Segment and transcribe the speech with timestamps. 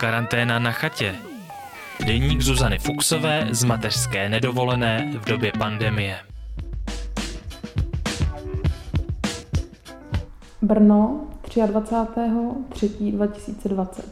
[0.00, 1.14] Karanténa na chatě.
[2.06, 6.16] Deník Zuzany Fuxové z mateřské nedovolené v době pandemie.
[10.62, 14.02] Brno 23.3.2020.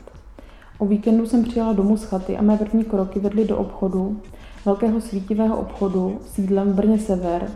[0.79, 4.23] O víkendu jsem přijela domů z chaty a mé první kroky vedly do obchodu,
[4.65, 7.51] velkého svítivého obchodu sídlem v Brně Sever,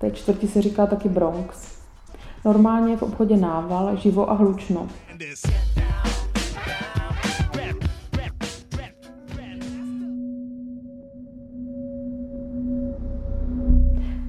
[0.00, 1.78] té čtvrti se říká taky Bronx.
[2.44, 4.88] Normálně je v obchodě nával, živo a hlučno.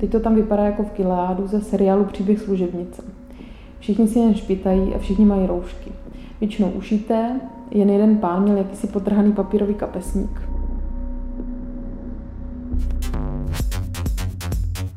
[0.01, 3.03] Teď to tam vypadá jako v kiládu ze seriálu Příběh služebnice.
[3.79, 5.91] Všichni si jen špitají a všichni mají roušky.
[6.39, 7.41] Většinou ušité,
[7.71, 10.41] jen jeden pán měl jakýsi potrhaný papírový kapesník.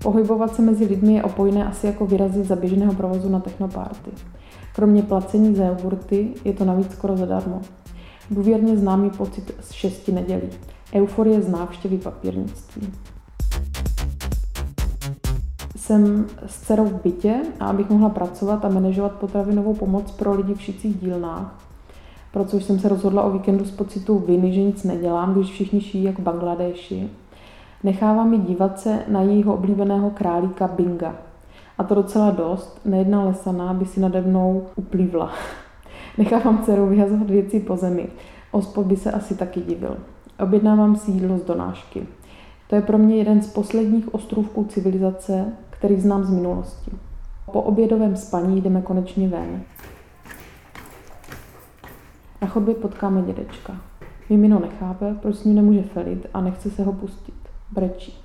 [0.03, 4.11] Pohybovat se mezi lidmi je opojné asi jako vyrazit za běžného provozu na technoparty.
[4.75, 7.61] Kromě placení za jogurty je to navíc skoro zadarmo.
[8.31, 10.49] Důvěrně známý pocit z šesti nedělí.
[10.95, 12.93] Euforie z návštěvy papírnictví
[15.85, 20.55] jsem s dcerou v bytě a abych mohla pracovat a manažovat potravinovou pomoc pro lidi
[20.55, 21.61] v šicích dílnách.
[22.33, 25.81] Pro což jsem se rozhodla o víkendu z pocitu viny, že nic nedělám, když všichni
[25.81, 27.11] šijí jak v Bangladeši.
[27.83, 31.15] Nechávám mi dívat se na jejího oblíbeného králíka Binga.
[31.79, 35.33] A to docela dost, nejedna lesaná by si nade mnou uplývla.
[36.19, 38.09] Nechávám dceru vyhazovat věci po zemi.
[38.51, 39.97] Ospod by se asi taky divil.
[40.41, 42.07] Objednávám si jídlo z donášky.
[42.69, 45.53] To je pro mě jeden z posledních ostrůvků civilizace,
[45.85, 46.91] který znám z minulosti.
[47.53, 49.63] Po obědovém spaní jdeme konečně ven.
[52.43, 53.77] Na chodbě potkáme dědečka.
[54.31, 57.35] Mimino nechápe, proč s ním nemůže felit a nechce se ho pustit.
[57.71, 58.19] Brečí.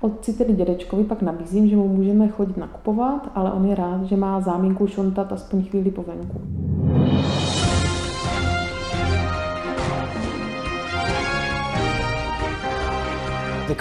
[0.00, 4.16] Otci tedy dědečkovi pak nabízím, že mu můžeme chodit nakupovat, ale on je rád, že
[4.16, 6.40] má záminku šontat aspoň chvíli po venku.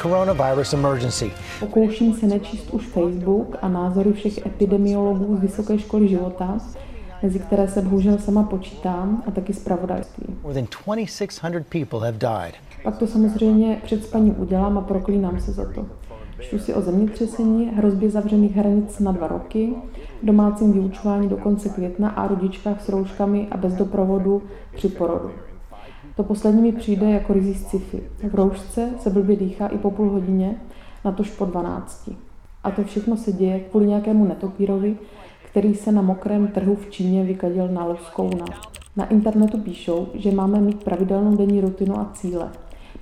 [0.02, 1.32] Coronavirus emergency.
[1.60, 6.58] Pokouším se nečíst už Facebook a názory všech epidemiologů z Vysoké školy života,
[7.24, 10.36] mezi které se bohužel sama počítám, a taky zpravodajství.
[10.44, 12.54] More than 2600 people have died.
[12.84, 15.86] Pak to samozřejmě před spaním udělám a proklínám se za to.
[16.40, 19.74] Čtu si o zemětřesení, hrozbě zavřených hranic na dva roky,
[20.24, 24.44] domácím vyučování do konce května a rodičkách s rouškami a bez doprovodu
[24.76, 25.32] při porodu.
[26.16, 28.04] To poslední mi přijde jako rizí sci-fi.
[28.30, 30.56] V roušce se blbě dýchá i po půl hodině,
[31.06, 32.10] na tož po 12.
[32.64, 34.98] A to všechno se děje kvůli nějakému netopírovi,
[35.50, 38.46] který se na mokrém trhu v Číně vykadil na loskouna.
[38.96, 42.52] Na internetu píšou, že máme mít pravidelnou denní rutinu a cíle.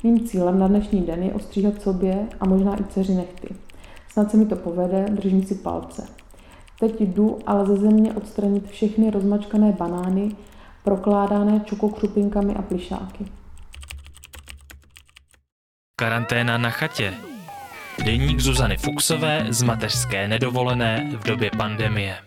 [0.04, 3.56] Mým cílem na dnešní den je ostříhat sobě a možná i dceři nechty.
[4.10, 6.08] Snad se mi to povede, držím si palce.
[6.80, 10.32] Teď jdu ale ze země odstranit všechny rozmačkané banány,
[10.86, 13.26] prokládané čukokřupinkami a plišáky.
[16.00, 17.14] Karanténa na chatě.
[18.06, 22.18] Deník Zuzany Fuxové z mateřské nedovolené v době pandemie.